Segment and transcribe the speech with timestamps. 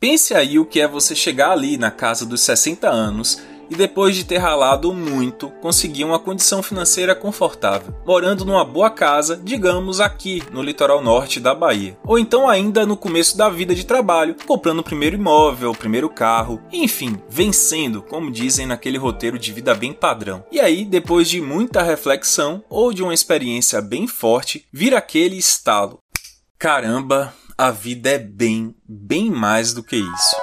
[0.00, 4.16] Pense aí o que é você chegar ali na casa dos 60 anos e depois
[4.16, 10.42] de ter ralado muito, conseguir uma condição financeira confortável, morando numa boa casa, digamos aqui
[10.50, 11.98] no litoral norte da Bahia.
[12.02, 16.08] Ou então ainda no começo da vida de trabalho, comprando o primeiro imóvel, o primeiro
[16.08, 20.42] carro, enfim, vencendo, como dizem naquele roteiro de vida bem padrão.
[20.50, 26.00] E aí, depois de muita reflexão ou de uma experiência bem forte, vira aquele estalo.
[26.58, 30.36] Caramba, a vida é bem, bem mais do que isso.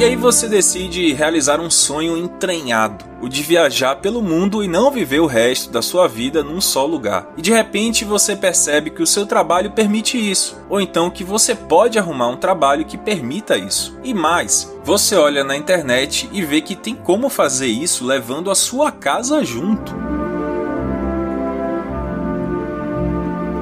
[0.00, 4.90] E aí você decide realizar um sonho entranhado, o de viajar pelo mundo e não
[4.90, 7.28] viver o resto da sua vida num só lugar.
[7.36, 11.54] E de repente você percebe que o seu trabalho permite isso, ou então que você
[11.54, 13.94] pode arrumar um trabalho que permita isso.
[14.02, 18.54] E mais, você olha na internet e vê que tem como fazer isso levando a
[18.54, 19.94] sua casa junto.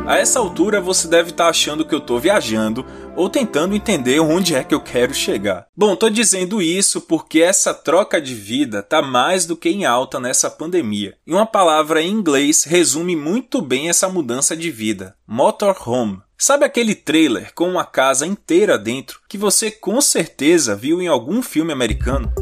[0.08, 2.82] A essa altura você deve estar achando que eu estou viajando
[3.18, 5.66] ou tentando entender onde é que eu quero chegar.
[5.76, 10.20] Bom, tô dizendo isso porque essa troca de vida tá mais do que em alta
[10.20, 11.16] nessa pandemia.
[11.26, 16.20] E uma palavra em inglês resume muito bem essa mudança de vida: motorhome.
[16.38, 21.42] Sabe aquele trailer com uma casa inteira dentro que você com certeza viu em algum
[21.42, 22.32] filme americano?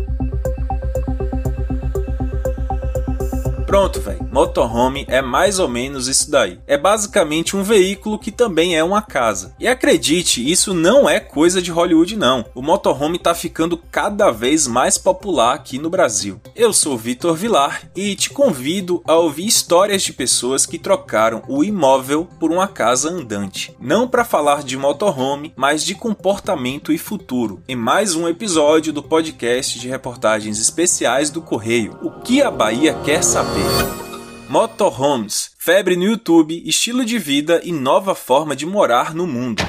[3.76, 4.26] Pronto, velho.
[4.32, 6.58] Motorhome é mais ou menos isso daí.
[6.66, 9.54] É basicamente um veículo que também é uma casa.
[9.60, 12.46] E acredite, isso não é coisa de Hollywood não.
[12.54, 16.40] O motorhome tá ficando cada vez mais popular aqui no Brasil.
[16.54, 21.62] Eu sou Vitor Vilar e te convido a ouvir histórias de pessoas que trocaram o
[21.62, 23.76] imóvel por uma casa andante.
[23.78, 27.60] Não para falar de motorhome, mas de comportamento e futuro.
[27.68, 31.98] Em mais um episódio do podcast de reportagens especiais do Correio.
[32.00, 33.65] O que a Bahia quer saber?
[34.48, 39.62] Motorhomes, febre no YouTube, estilo de vida e nova forma de morar no mundo.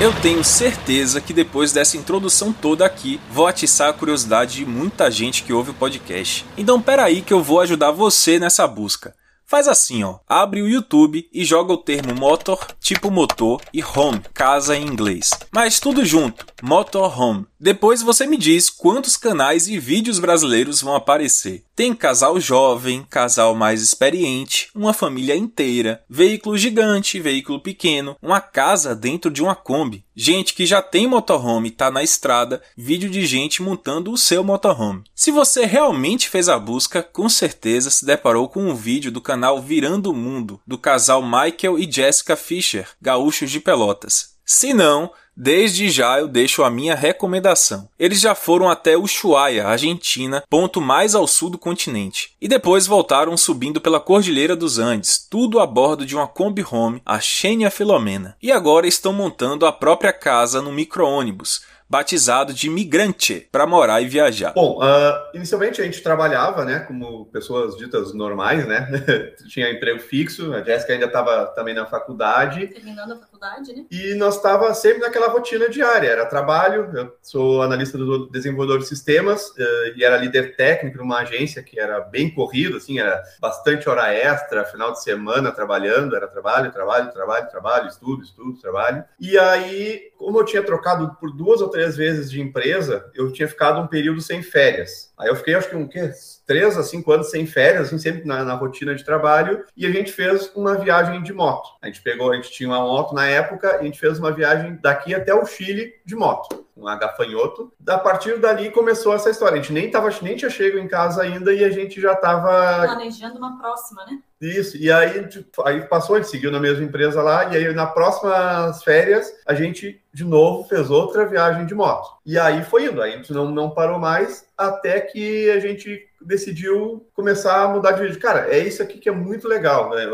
[0.00, 5.10] Eu tenho certeza que depois dessa introdução toda aqui, vou atiçar a curiosidade de muita
[5.10, 6.46] gente que ouve o podcast.
[6.56, 9.14] Então peraí que eu vou ajudar você nessa busca.
[9.44, 10.20] Faz assim, ó.
[10.26, 15.30] Abre o YouTube e joga o termo motor, tipo motor, e home, casa em inglês.
[15.50, 17.49] Mas tudo junto, motorhome.
[17.62, 21.62] Depois você me diz quantos canais e vídeos brasileiros vão aparecer.
[21.76, 28.94] Tem casal jovem, casal mais experiente, uma família inteira, veículo gigante, veículo pequeno, uma casa
[28.94, 33.26] dentro de uma Kombi, gente que já tem motorhome e tá na estrada, vídeo de
[33.26, 35.04] gente montando o seu motorhome.
[35.14, 39.60] Se você realmente fez a busca, com certeza se deparou com um vídeo do canal
[39.60, 44.30] Virando o Mundo, do casal Michael e Jessica Fischer, gaúchos de Pelotas.
[44.46, 47.88] Se não, Desde já eu deixo a minha recomendação.
[47.98, 53.34] Eles já foram até Ushuaia, Argentina, ponto mais ao sul do continente, e depois voltaram
[53.38, 58.36] subindo pela Cordilheira dos Andes, tudo a bordo de uma Kombi Home, a Xenia Filomena.
[58.42, 64.06] E agora estão montando a própria casa no micro-ônibus, batizado de migrante para morar e
[64.06, 64.52] viajar?
[64.54, 68.88] Bom, uh, inicialmente a gente trabalhava, né, como pessoas ditas normais, né?
[69.48, 72.68] Tinha emprego fixo, a Jéssica ainda estava também na faculdade.
[72.68, 73.84] Terminando a faculdade, né?
[73.90, 78.86] E nós estava sempre naquela rotina diária, era trabalho, eu sou analista do desenvolvedor de
[78.86, 83.88] sistemas uh, e era líder técnico numa agência que era bem corrido, assim, era bastante
[83.88, 89.02] hora extra, final de semana trabalhando, era trabalho, trabalho, trabalho, trabalho, estudo, estudo, trabalho.
[89.18, 93.32] E aí, como eu tinha trocado por duas ou três três vezes de empresa, eu
[93.32, 95.10] tinha ficado um período sem férias.
[95.16, 96.12] Aí eu fiquei, acho que um quê?
[96.46, 99.90] três a cinco anos sem férias, assim, sempre na, na, rotina de trabalho, e a
[99.90, 101.70] gente fez uma viagem de moto.
[101.80, 104.30] A gente pegou, a gente tinha uma moto na época, e a gente fez uma
[104.30, 107.72] viagem daqui até o Chile de moto, um agafanhoto.
[107.88, 109.54] A partir dali começou essa história.
[109.54, 112.86] A gente nem, tava, nem tinha chego em casa ainda e a gente já estava
[112.86, 114.18] planejando uma próxima, né?
[114.40, 117.92] Isso, e aí, tipo, aí passou, gente seguiu na mesma empresa lá, e aí nas
[117.92, 122.18] próximas férias a gente de novo fez outra viagem de moto.
[122.24, 127.64] E aí foi indo, aí não, não parou mais até que a gente decidiu começar
[127.64, 128.18] a mudar de vídeo.
[128.18, 130.06] Cara, é isso aqui que é muito legal, né?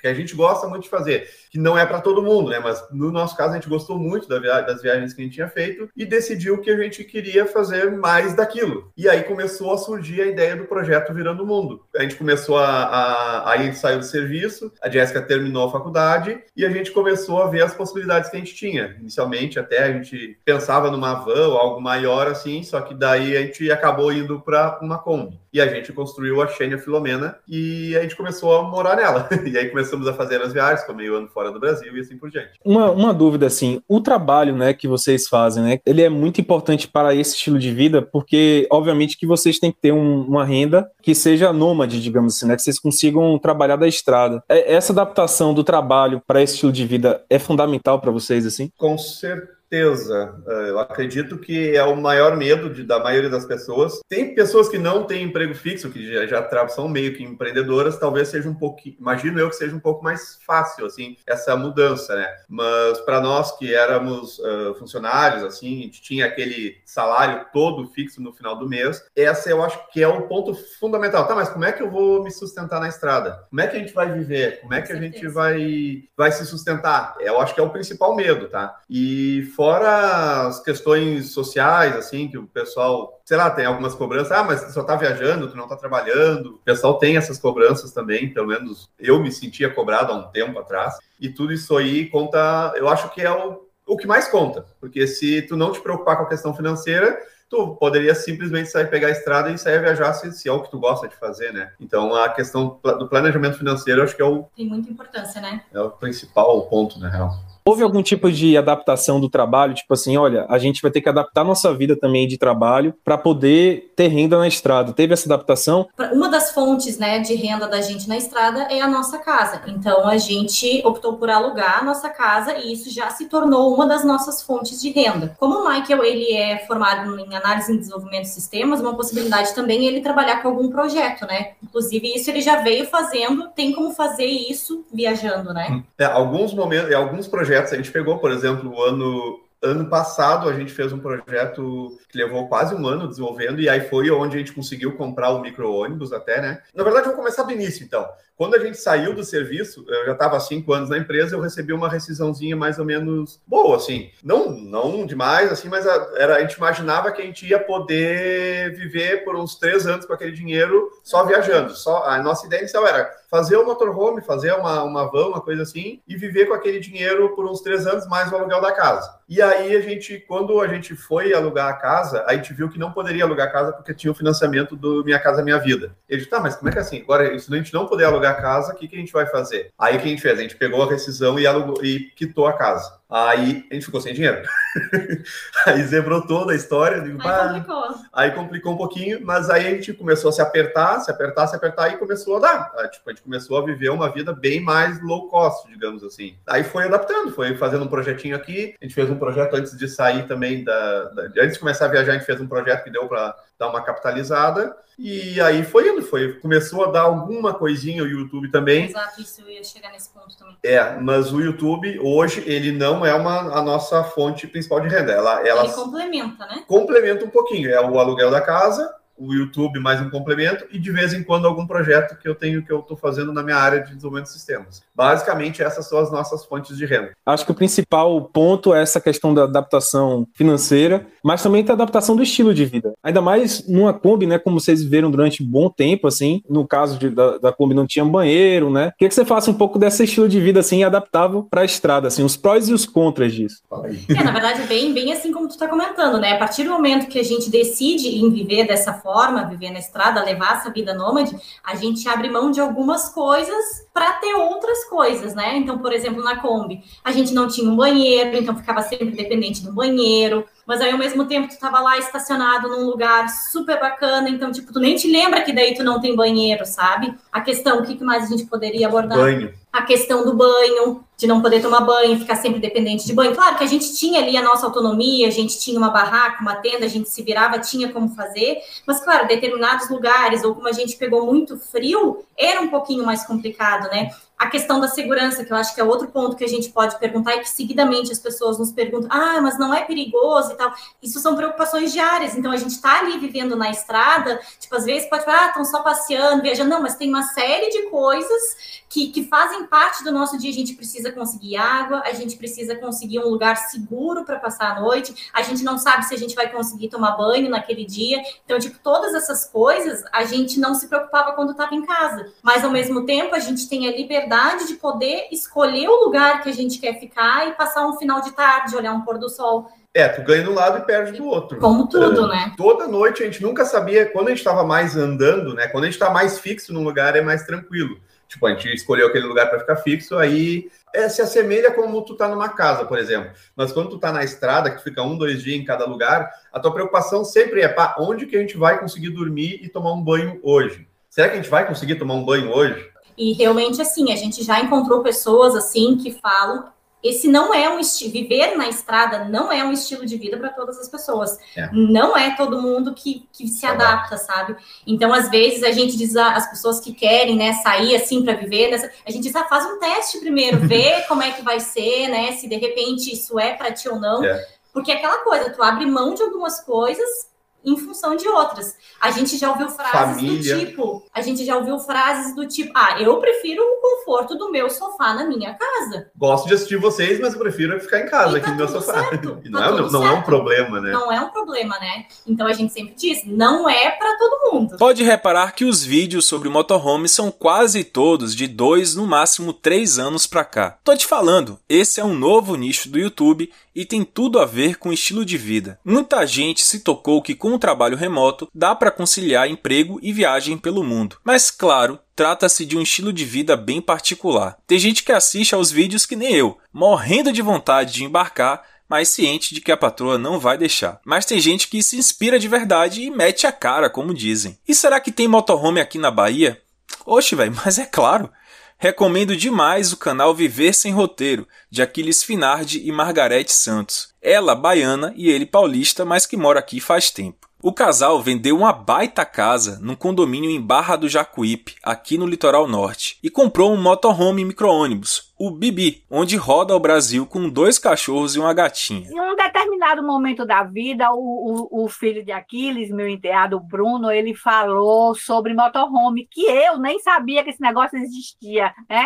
[0.00, 2.58] Que a gente gosta muito de fazer, que não é para todo mundo, né?
[2.58, 5.34] Mas no nosso caso a gente gostou muito da via das viagens que a gente
[5.34, 8.90] tinha feito e decidiu que a gente queria fazer mais daquilo.
[8.96, 11.84] E aí começou a surgir a ideia do projeto Virando o Mundo.
[11.94, 15.72] A gente começou a, a aí a gente saiu do serviço, a Jéssica terminou a
[15.72, 18.96] faculdade e a gente começou a ver as possibilidades que a gente tinha.
[18.98, 23.42] Inicialmente até a gente pensava numa van ou algo maior assim, só que daí a
[23.42, 25.38] gente acabou indo para uma Kombi.
[25.52, 29.28] E a gente construiu a Xênia Filomena e a gente começou a morar nela.
[29.44, 32.16] E aí começamos a fazer as viagens, ficou meio ano fora do Brasil e assim
[32.16, 32.52] por diante.
[32.64, 36.88] Uma, uma dúvida assim, o trabalho, né, que vocês fazem, né, ele é muito importante
[36.88, 40.90] para esse estilo de vida, porque obviamente que vocês têm que ter um, uma renda
[41.02, 44.42] que seja nômade, digamos assim, né, que vocês consigam trabalhar da estrada.
[44.48, 48.70] É, essa adaptação do trabalho para esse estilo de vida é fundamental para vocês assim?
[48.78, 50.34] Com certeza certeza.
[50.46, 54.00] Eh, eu acredito que é o maior medo de, da maioria das pessoas.
[54.08, 58.28] Tem pessoas que não têm emprego fixo, que já, já são meio que empreendedoras, talvez
[58.28, 62.28] seja um pouquinho, imagino eu que seja um pouco mais fácil, assim, essa mudança, né?
[62.48, 68.22] Mas para nós que éramos uh, funcionários, assim, a gente tinha aquele salário todo fixo
[68.22, 71.26] no final do mês, essa eu acho que é o ponto fundamental.
[71.26, 73.46] Tá, mas como é que eu vou me sustentar na estrada?
[73.50, 74.60] Como é que a gente vai viver?
[74.60, 77.16] Como é que a gente vai, vai se sustentar?
[77.20, 78.80] Eu acho que é o principal medo, tá?
[78.88, 84.32] E Fora as questões sociais, assim, que o pessoal, sei lá, tem algumas cobranças.
[84.32, 86.54] Ah, mas tu só tá viajando, tu não tá trabalhando.
[86.54, 90.58] O pessoal tem essas cobranças também, pelo menos eu me sentia cobrado há um tempo
[90.58, 90.98] atrás.
[91.20, 94.66] E tudo isso aí conta, eu acho que é o, o que mais conta.
[94.80, 97.18] Porque se tu não te preocupar com a questão financeira,
[97.48, 100.70] tu poderia simplesmente sair pegar a estrada e sair viajar se, se, é o que
[100.70, 101.72] tu gosta de fazer, né?
[101.78, 105.62] Então a questão do planejamento financeiro acho que é o tem muita importância, né?
[105.72, 107.53] É o principal ponto, na real.
[107.66, 109.72] Houve algum tipo de adaptação do trabalho?
[109.72, 113.16] Tipo assim, olha, a gente vai ter que adaptar nossa vida também de trabalho para
[113.16, 114.92] poder ter renda na estrada.
[114.92, 115.88] Teve essa adaptação?
[116.12, 119.62] Uma das fontes né, de renda da gente na estrada é a nossa casa.
[119.66, 123.86] Então a gente optou por alugar a nossa casa e isso já se tornou uma
[123.86, 125.34] das nossas fontes de renda.
[125.38, 129.86] Como o Michael ele é formado em análise e desenvolvimento de sistemas, uma possibilidade também
[129.86, 131.52] é ele trabalhar com algum projeto, né?
[131.62, 135.82] Inclusive, isso ele já veio fazendo, tem como fazer isso viajando, né?
[135.98, 137.72] É, alguns momentos, alguns projetos projetos.
[137.72, 142.18] A gente pegou, por exemplo, o ano ano passado a gente fez um projeto que
[142.18, 146.12] levou quase um ano desenvolvendo, e aí foi onde a gente conseguiu comprar o micro-ônibus
[146.12, 146.60] até, né?
[146.74, 148.06] Na verdade, vou começar do início, então.
[148.36, 151.40] Quando a gente saiu do serviço, eu já estava há cinco anos na empresa, eu
[151.40, 154.10] recebi uma rescisãozinha mais ou menos boa, assim.
[154.22, 158.74] Não, não demais, assim, mas a, era, a gente imaginava que a gente ia poder
[158.74, 161.74] viver por uns três anos com aquele dinheiro só viajando.
[161.74, 165.62] Só, a nossa ideia inicial era fazer o motorhome, fazer uma, uma van, uma coisa
[165.62, 169.18] assim, e viver com aquele dinheiro por uns três anos mais o aluguel da casa.
[169.28, 172.78] E aí a gente, quando a gente foi alugar a casa, a gente viu que
[172.78, 175.96] não poderia alugar a casa porque tinha o financiamento do Minha Casa Minha Vida.
[176.08, 177.00] Ele disse, tá, mas como é que é assim?
[177.00, 179.12] Agora, se a gente não puder alugar alugar a casa, o que, que a gente
[179.12, 179.70] vai fazer?
[179.78, 180.38] Aí o que a gente fez?
[180.38, 182.98] A gente pegou a rescisão e, alugou, e quitou a casa.
[183.10, 184.42] Aí a gente ficou sem dinheiro.
[185.66, 187.00] aí zebrou toda a história.
[187.00, 187.94] Digo, aí complicou.
[188.12, 191.56] Aí complicou um pouquinho, mas aí a gente começou a se apertar, se apertar, se
[191.56, 192.72] apertar e começou a dar.
[192.78, 196.36] Aí, tipo, a gente começou a viver uma vida bem mais low cost, digamos assim.
[196.46, 198.74] Aí foi adaptando, foi fazendo um projetinho aqui.
[198.80, 201.04] A gente fez um projeto antes de sair também da.
[201.10, 203.68] da antes de começar a viajar, a gente fez um projeto que deu para dar
[203.68, 204.76] uma capitalizada.
[204.96, 208.84] E aí foi indo, foi, começou a dar alguma coisinha o YouTube também.
[208.84, 210.56] Exato, isso eu ia chegar nesse ponto também.
[210.62, 215.10] É, mas o YouTube hoje ele não é uma, a nossa fonte principal de renda.
[215.10, 216.62] Ela, ela ele complementa, né?
[216.68, 217.70] Complementa um pouquinho.
[217.70, 221.46] É o aluguel da casa, o YouTube mais um complemento e de vez em quando
[221.46, 224.32] algum projeto que eu tenho que eu estou fazendo na minha área de desenvolvimento de
[224.32, 224.82] sistemas.
[224.94, 227.12] Basicamente essas são as nossas fontes de renda.
[227.24, 232.16] Acho que o principal ponto é essa questão da adaptação financeira, mas também da adaptação
[232.16, 232.94] do estilo de vida.
[233.02, 236.98] Ainda mais numa Kombi, né, como vocês viveram durante um bom tempo, assim, no caso
[236.98, 238.92] de, da, da Kombi não tinha banheiro, né?
[238.98, 242.08] Queria que você faça um pouco desse estilo de vida assim adaptável para a estrada,
[242.08, 243.62] assim, os prós e os contras disso.
[244.08, 246.32] É, na verdade, bem, bem assim como tu está comentando, né?
[246.32, 250.24] A partir do momento que a gente decide em viver dessa forma, viver na estrada,
[250.24, 255.34] levar essa vida nômade, a gente abre mão de algumas coisas para ter outras coisas,
[255.34, 255.58] né?
[255.58, 259.62] Então, por exemplo, na Kombi, a gente não tinha um banheiro, então ficava sempre dependente
[259.62, 264.28] do banheiro mas aí ao mesmo tempo tu tava lá estacionado num lugar super bacana,
[264.28, 267.14] então, tipo, tu nem te lembra que daí tu não tem banheiro, sabe?
[267.30, 269.18] A questão, o que mais a gente poderia abordar?
[269.18, 269.52] Banho.
[269.74, 273.34] A questão do banho, de não poder tomar banho, ficar sempre dependente de banho.
[273.34, 276.54] Claro que a gente tinha ali a nossa autonomia, a gente tinha uma barraca, uma
[276.54, 280.72] tenda, a gente se virava, tinha como fazer, mas claro, determinados lugares, ou como a
[280.72, 284.10] gente pegou muito frio, era um pouquinho mais complicado, né?
[284.36, 286.98] A questão da segurança, que eu acho que é outro ponto que a gente pode
[286.98, 290.74] perguntar e que seguidamente as pessoas nos perguntam: ah, mas não é perigoso e tal.
[291.00, 292.36] Isso são preocupações diárias.
[292.36, 295.64] Então a gente está ali vivendo na estrada, tipo, às vezes pode falar, ah, estão
[295.64, 296.68] só passeando, viajando.
[296.68, 300.50] Não, mas tem uma série de coisas que, que fazem parte do nosso dia.
[300.50, 304.80] A gente precisa conseguir água, a gente precisa conseguir um lugar seguro para passar a
[304.80, 308.20] noite, a gente não sabe se a gente vai conseguir tomar banho naquele dia.
[308.44, 312.32] Então, tipo, todas essas coisas a gente não se preocupava quando estava em casa.
[312.42, 314.33] Mas ao mesmo tempo, a gente tem a liberdade
[314.66, 318.32] de poder escolher o lugar que a gente quer ficar e passar um final de
[318.32, 319.70] tarde, olhar um pôr do sol.
[319.92, 321.58] É, tu ganha de um lado e perde do outro.
[321.60, 322.54] Como tudo, é, né?
[322.56, 325.68] Toda noite a gente nunca sabia, quando a gente estava mais andando, né?
[325.68, 327.96] Quando a gente está mais fixo num lugar, é mais tranquilo.
[328.26, 332.16] Tipo, a gente escolheu aquele lugar para ficar fixo, aí é, se assemelha como tu
[332.16, 333.30] tá numa casa, por exemplo.
[333.54, 336.28] Mas quando tu tá na estrada, que tu fica um, dois dias em cada lugar,
[336.52, 339.92] a tua preocupação sempre é, pá, onde que a gente vai conseguir dormir e tomar
[339.92, 340.88] um banho hoje?
[341.08, 342.90] Será que a gente vai conseguir tomar um banho hoje?
[343.16, 346.72] E realmente, assim, a gente já encontrou pessoas, assim, que falam
[347.04, 350.48] esse não é um estilo, viver na estrada não é um estilo de vida para
[350.48, 351.38] todas as pessoas.
[351.54, 351.68] É.
[351.70, 354.56] Não é todo mundo que, que se adapta, sabe?
[354.86, 358.70] Então, às vezes, a gente diz as pessoas que querem, né, sair assim para viver,
[358.70, 362.08] nessa, a gente diz, ah, faz um teste primeiro, vê como é que vai ser,
[362.08, 364.24] né, se de repente isso é para ti ou não.
[364.24, 364.42] É.
[364.72, 367.28] Porque é aquela coisa, tu abre mão de algumas coisas
[367.64, 368.76] em função de outras.
[369.00, 370.56] A gente já ouviu frases Família.
[370.56, 374.50] do tipo, a gente já ouviu frases do tipo, ah, eu prefiro o conforto do
[374.50, 376.10] meu sofá na minha casa.
[376.16, 379.08] Gosto de assistir vocês, mas eu prefiro ficar em casa, tá aqui no meu sofá.
[379.08, 380.92] Certo, e não, tá é, não, não é um problema, né?
[380.92, 382.06] Não é um problema, né?
[382.26, 384.76] Então a gente sempre diz, não é para todo mundo.
[384.76, 389.98] Pode reparar que os vídeos sobre motorhome são quase todos de dois, no máximo três
[389.98, 390.78] anos pra cá.
[390.84, 394.76] Tô te falando, esse é um novo nicho do YouTube e tem tudo a ver
[394.78, 395.78] com estilo de vida.
[395.84, 400.58] Muita gente se tocou que com o trabalho remoto dá para conciliar emprego e viagem
[400.58, 401.16] pelo mundo.
[401.24, 404.56] Mas claro, trata-se de um estilo de vida bem particular.
[404.66, 409.08] Tem gente que assiste aos vídeos que nem eu, morrendo de vontade de embarcar, mas
[409.08, 411.00] ciente de que a patroa não vai deixar.
[411.04, 414.58] Mas tem gente que se inspira de verdade e mete a cara, como dizem.
[414.68, 416.60] E será que tem motorhome aqui na Bahia?
[417.06, 418.30] Oxe, velho, mas é claro.
[418.78, 424.08] Recomendo demais o canal Viver Sem Roteiro, de Aquiles Finardi e Margarete Santos.
[424.20, 427.48] Ela baiana e ele paulista, mas que mora aqui faz tempo.
[427.62, 432.68] O casal vendeu uma baita casa num condomínio em Barra do Jacuípe, aqui no litoral
[432.68, 438.34] norte, e comprou um motorhome micro-ônibus, o Bibi, onde roda o Brasil com dois cachorros
[438.34, 439.08] e uma gatinha.
[439.10, 444.10] Em um determinado momento da vida, o, o, o filho de Aquiles, meu enteado Bruno,
[444.10, 449.04] ele falou sobre motorhome, que eu nem sabia que esse negócio existia, né?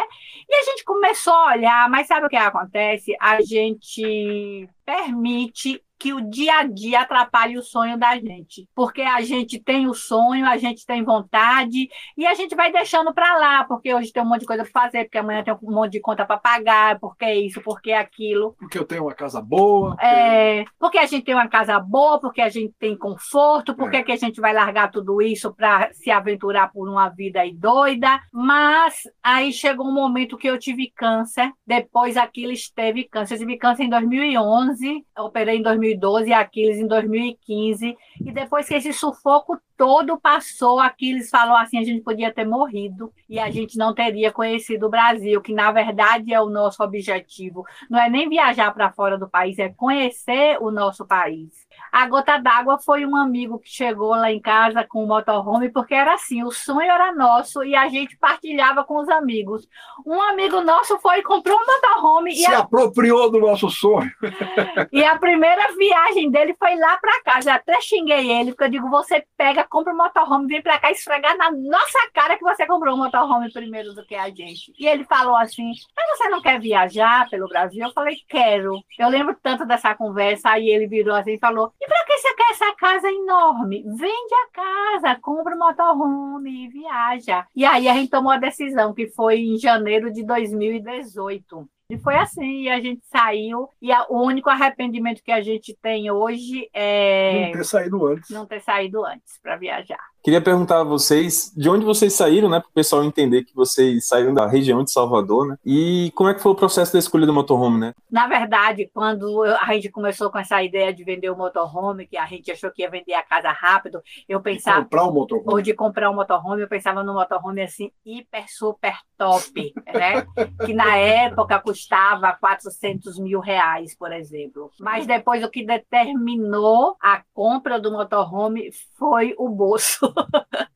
[0.48, 3.16] E a gente começou a olhar, mas sabe o que acontece?
[3.20, 8.68] A gente permite que o dia a dia atrapalhe o sonho da gente.
[8.74, 13.12] Porque a gente tem o sonho, a gente tem vontade e a gente vai deixando
[13.12, 15.72] para lá, porque hoje tem um monte de coisa para fazer, porque amanhã tem um
[15.72, 18.54] monte de conta para pagar, porque é isso, porque é aquilo.
[18.58, 19.90] Porque eu tenho uma casa boa.
[19.90, 20.06] Porque...
[20.06, 24.02] É, porque a gente tem uma casa boa, porque a gente tem conforto, porque é.
[24.02, 28.20] que a gente vai largar tudo isso para se aventurar por uma vida aí doida.
[28.32, 33.34] Mas aí chegou um momento que eu tive câncer, depois aquilo esteve câncer.
[33.34, 37.96] Eu tive câncer em 2011, operei em 2011 2012 e Aquiles em 2015.
[38.20, 43.12] E depois que esse sufoco todo passou, Aquiles falou assim: a gente podia ter morrido
[43.28, 47.64] e a gente não teria conhecido o Brasil, que na verdade é o nosso objetivo.
[47.88, 51.68] Não é nem viajar para fora do país, é conhecer o nosso país.
[51.92, 55.94] A gota d'água foi um amigo que chegou lá em casa com o motorhome, porque
[55.94, 59.66] era assim, o sonho era nosso e a gente partilhava com os amigos.
[60.04, 62.34] Um amigo nosso foi e comprou um motorhome.
[62.34, 62.58] Se a...
[62.58, 64.10] apropriou do nosso sonho.
[64.92, 67.50] e a primeira viagem dele foi lá para casa.
[67.50, 70.90] Eu até xinguei ele, porque eu digo, você pega, compra um motorhome, vem para cá
[70.90, 74.72] esfregar na nossa cara que você comprou um motorhome primeiro do que a gente.
[74.78, 77.84] E ele falou assim, mas você não quer viajar pelo Brasil?
[77.84, 78.82] Eu falei, quero.
[78.98, 82.34] Eu lembro tanto dessa conversa, aí ele virou assim e falou, e para que você
[82.34, 83.84] quer essa casa enorme?
[83.86, 87.46] Vende a casa, compra um motorhome e viaja.
[87.54, 91.68] E aí a gente tomou a decisão, que foi em janeiro de 2018.
[91.90, 95.74] E foi assim, e a gente saiu, e a, o único arrependimento que a gente
[95.80, 97.46] tem hoje é.
[97.46, 98.30] Não ter saído antes.
[98.30, 100.04] Não ter saído antes para viajar.
[100.22, 102.60] Queria perguntar a vocês de onde vocês saíram, né?
[102.60, 105.56] Para o pessoal entender que vocês saíram da região de Salvador, né?
[105.64, 107.94] E como é que foi o processo da escolha do motorhome, né?
[108.10, 112.26] Na verdade, quando a gente começou com essa ideia de vender o motorhome, que a
[112.26, 114.78] gente achou que ia vender a casa rápido, eu pensava.
[114.78, 115.46] De comprar um motorhome.
[115.48, 120.26] Ou de comprar um motorhome, eu pensava no motorhome assim, hiper, super top, né?
[120.66, 124.70] que na época custava 400 mil reais, por exemplo.
[124.80, 130.07] Mas depois o que determinou a compra do motorhome foi o bolso.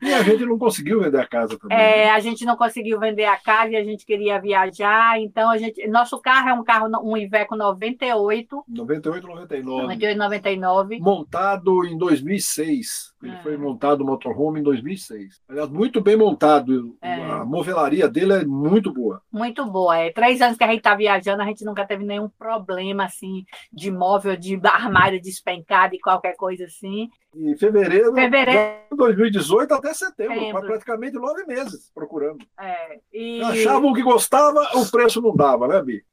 [0.01, 1.77] E a gente não conseguiu vender a casa também.
[1.77, 2.09] É, né?
[2.11, 5.87] a gente não conseguiu vender a casa e a gente queria viajar, então a gente,
[5.87, 8.63] nosso carro é um carro um Iveco 98.
[8.67, 9.81] 98 99.
[9.83, 10.99] 98 99.
[10.99, 13.13] Montado em 2006.
[13.23, 13.41] Ele é.
[13.41, 15.41] foi montado o motorhome em 2006.
[15.47, 16.97] Aliás, muito bem montado.
[17.01, 17.13] É.
[17.13, 19.21] A movelaria dele é muito boa.
[19.31, 19.97] Muito boa.
[19.97, 23.45] É três anos que a gente está viajando, a gente nunca teve nenhum problema assim
[23.71, 27.09] de móvel, de armário despencado e qualquer coisa assim.
[27.35, 28.75] Em fevereiro, Fevereiro.
[28.91, 30.59] de 2018 até setembro, Setembro.
[30.59, 32.45] pra praticamente nove meses procurando.
[32.59, 36.03] É, e Achavam que gostava, o preço não dava, né, Bi?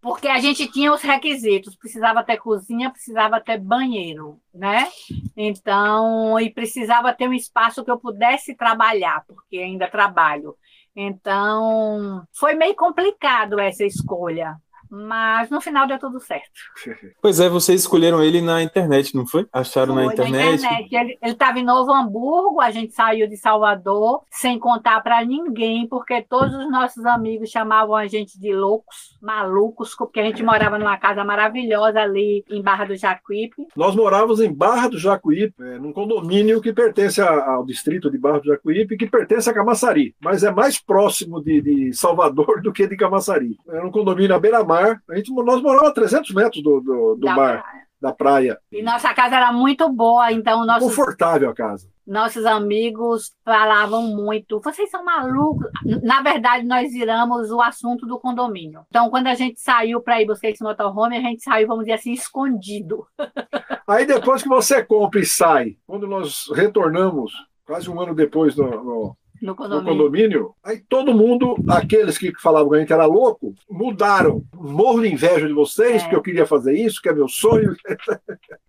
[0.00, 4.88] porque a gente tinha os requisitos, precisava ter cozinha, precisava ter banheiro, né?
[5.36, 10.54] Então, e precisava ter um espaço que eu pudesse trabalhar, porque ainda trabalho.
[10.94, 14.56] Então, foi meio complicado essa escolha,
[14.90, 16.48] mas no final deu tudo certo.
[17.20, 19.46] Pois é, vocês escolheram ele na internet, não foi?
[19.52, 20.62] Acharam na Foi internet?
[20.90, 26.22] Ele estava em Novo Hamburgo, a gente saiu de Salvador sem contar para ninguém, porque
[26.22, 30.96] todos os nossos amigos chamavam a gente de loucos, malucos, porque a gente morava numa
[30.96, 33.66] casa maravilhosa ali em Barra do Jacuípe.
[33.76, 38.38] Nós morávamos em Barra do Jacuípe, é, num condomínio que pertence ao distrito de Barra
[38.38, 42.86] do Jacuípe, que pertence a Camaçari, mas é mais próximo de, de Salvador do que
[42.86, 43.58] de Camaçari.
[43.68, 44.77] Era um condomínio à beira-mar.
[45.08, 47.82] A gente, nós morávamos a 300 metros do, do, do da mar, praia.
[48.00, 48.58] da praia.
[48.72, 51.88] E nossa casa era muito boa, então nossos, Confortável a casa.
[52.06, 54.60] nossos amigos falavam muito.
[54.60, 55.68] Vocês são malucos.
[56.02, 58.82] Na verdade, nós viramos o assunto do condomínio.
[58.88, 61.94] Então, quando a gente saiu para ir buscar esse motorhome, a gente saiu, vamos dizer
[61.94, 63.06] assim, escondido.
[63.86, 67.32] Aí depois que você compra e sai, quando nós retornamos,
[67.64, 69.84] quase um ano depois no, no- No no condomínio.
[69.96, 74.42] condomínio, aí todo mundo, aqueles que falavam que a gente era louco, mudaram.
[74.54, 76.00] Morro de inveja de vocês, É.
[76.00, 77.74] porque eu queria fazer isso, que é meu sonho.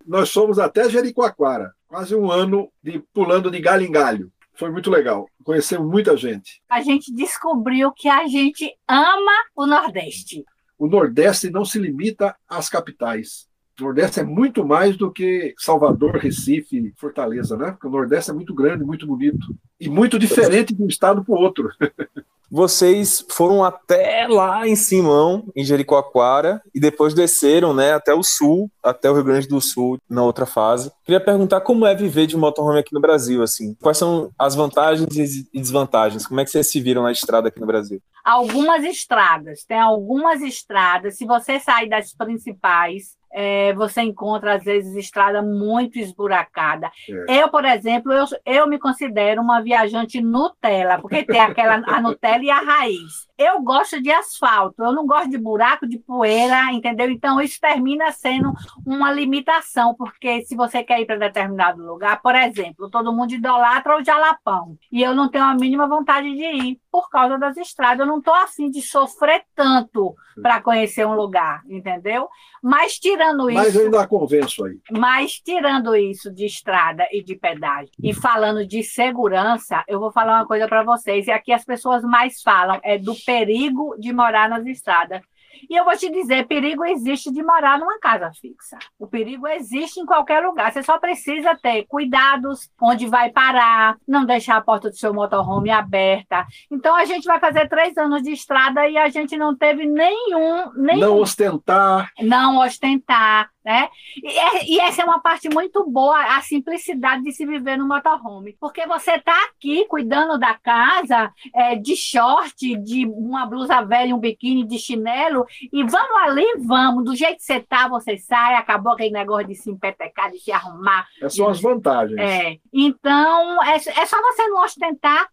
[0.05, 4.31] Nós fomos até Jericoacoara, quase um ano de pulando de galho em galho.
[4.53, 5.27] Foi muito legal.
[5.43, 6.61] Conhecemos muita gente.
[6.69, 10.43] a gente descobriu que a gente ama o Nordeste.
[10.77, 13.47] O Nordeste não se limita às capitais.
[13.79, 17.71] O Nordeste é muito mais do que Salvador, Recife, Fortaleza, né?
[17.71, 19.55] Porque o Nordeste é muito grande, muito bonito.
[19.79, 21.69] E muito diferente de um estado para o outro.
[22.51, 28.71] Vocês foram até lá em Simão, em Jericoacoara, e depois desceram, né, até o sul,
[28.83, 30.91] até o Rio Grande do Sul, na outra fase.
[31.05, 33.75] Queria perguntar como é viver de motorhome aqui no Brasil, assim.
[33.79, 36.25] Quais são as vantagens e desvantagens?
[36.25, 38.01] Como é que vocês se viram na estrada aqui no Brasil?
[38.25, 41.17] Algumas estradas, tem algumas estradas.
[41.17, 46.91] Se você sair das principais, é, você encontra, às vezes, estrada muito esburacada.
[47.27, 52.43] Eu, por exemplo, eu, eu me considero uma viajante Nutella, porque tem aquela a Nutella
[52.43, 53.29] e a raiz.
[53.37, 57.09] Eu gosto de asfalto, eu não gosto de buraco, de poeira, entendeu?
[57.09, 58.51] Então, isso termina sendo
[58.85, 63.97] uma limitação, porque se você quer ir para determinado lugar, por exemplo, todo mundo idolatra
[63.97, 67.99] o Jalapão, e eu não tenho a mínima vontade de ir por causa das estradas,
[67.99, 72.27] eu não estou afim de sofrer tanto para conhecer um lugar, entendeu?
[72.61, 73.18] Mas tirando
[73.53, 73.79] Mas isso.
[73.79, 74.77] eu ainda convenço aí.
[74.91, 80.39] Mas tirando isso de estrada e de pedágio e falando de segurança, eu vou falar
[80.39, 81.27] uma coisa para vocês.
[81.27, 85.21] E aqui as pessoas mais falam é do perigo de morar nas estradas.
[85.69, 88.77] E eu vou te dizer, perigo existe de morar numa casa fixa.
[88.97, 90.71] O perigo existe em qualquer lugar.
[90.71, 95.69] Você só precisa ter cuidados onde vai parar, não deixar a porta do seu motorhome
[95.69, 96.45] aberta.
[96.71, 100.71] Então a gente vai fazer três anos de estrada e a gente não teve nenhum,
[100.75, 102.09] nenhum Não ostentar.
[102.21, 103.89] não ostentar, né?
[104.23, 107.87] E, é- e essa é uma parte muito boa, a simplicidade de se viver no
[107.87, 108.55] motorhome.
[108.59, 114.19] Porque você está aqui cuidando da casa é, de short, de uma blusa velha, um
[114.19, 117.03] biquíni, de chinelo, e vamos ali, vamos.
[117.03, 120.51] Do jeito que você tá, você sai, acabou aquele negócio de se empetecar, de se
[120.51, 121.07] arrumar.
[121.17, 122.19] Essas são as vantagens.
[122.19, 125.27] É, então, é, é só você não ostentar,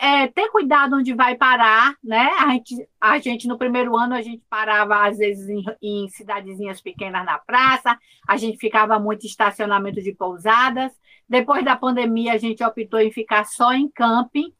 [0.00, 2.30] é, ter cuidado onde vai parar, né?
[2.40, 6.80] A gente, a gente, no primeiro ano, a gente parava, às vezes, em, em cidadezinhas
[6.80, 10.92] pequenas na praça, a gente ficava muito em estacionamento de pousadas.
[11.28, 14.52] Depois da pandemia, a gente optou em ficar só em camping,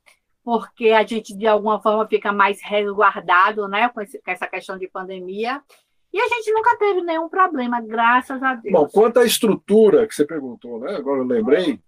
[0.45, 3.89] porque a gente, de alguma forma, fica mais resguardado, né?
[3.89, 5.63] Com, esse- com essa questão de pandemia.
[6.13, 8.73] E a gente nunca teve nenhum problema, graças a Deus.
[8.73, 10.95] Bom, quanto à estrutura que você perguntou, né?
[10.97, 11.81] Agora eu lembrei.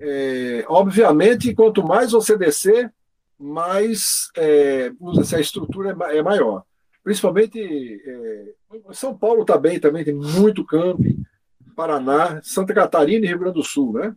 [0.00, 2.92] É, obviamente, quanto mais você descer,
[3.38, 6.62] mais é, assim, a estrutura é é maior.
[7.02, 7.60] Principalmente
[8.06, 8.52] é,
[8.92, 11.22] São Paulo também, também tem muito camping,
[11.76, 14.14] Paraná, Santa Catarina e Rio Grande do Sul, né?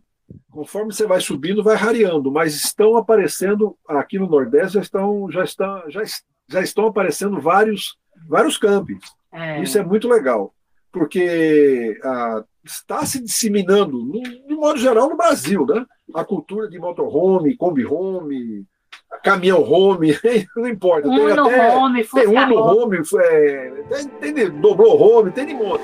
[0.50, 5.44] Conforme você vai subindo, vai rareando, mas estão aparecendo aqui no Nordeste já estão já
[5.44, 6.02] estão já,
[6.48, 7.96] já estão aparecendo vários
[8.28, 9.04] vários campings.
[9.32, 9.62] É.
[9.62, 10.54] Isso é muito legal,
[10.92, 14.10] porque ah, está se disseminando,
[14.46, 15.84] de modo geral, no Brasil, né?
[16.14, 18.64] A cultura de motorhome, combi home,
[19.22, 20.16] caminhão home,
[20.56, 21.08] não importa.
[21.08, 22.96] tem Uno até home, tem Uno home.
[22.98, 25.82] home, é, tem, tem de- dobrou home, tem de monte.